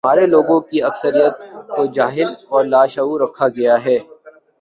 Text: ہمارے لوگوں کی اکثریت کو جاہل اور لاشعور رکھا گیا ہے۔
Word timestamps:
ہمارے 0.05 0.25
لوگوں 0.25 0.59
کی 0.61 0.81
اکثریت 0.83 1.35
کو 1.67 1.85
جاہل 1.85 2.33
اور 2.49 2.65
لاشعور 2.65 3.21
رکھا 3.21 3.47
گیا 3.47 3.75
ہے۔ 3.85 3.97